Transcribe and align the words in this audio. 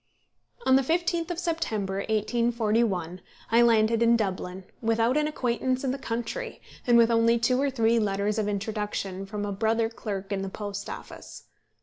On 0.65 0.77
the 0.77 0.81
15th 0.81 1.29
of 1.29 1.37
September, 1.37 1.97
1841, 1.97 3.21
I 3.51 3.61
landed 3.61 4.01
in 4.01 4.17
Dublin, 4.17 4.63
without 4.81 5.15
an 5.15 5.27
acquaintance 5.27 5.83
in 5.83 5.91
the 5.91 5.99
country, 5.99 6.59
and 6.87 6.97
with 6.97 7.11
only 7.11 7.37
two 7.37 7.61
or 7.61 7.69
three 7.69 7.99
letters 7.99 8.39
of 8.39 8.47
introduction 8.47 9.27
from 9.27 9.45
a 9.45 9.51
brother 9.51 9.89
clerk 9.89 10.31
in 10.31 10.41
the 10.41 10.49
Post 10.49 10.89
Office. 10.89 11.43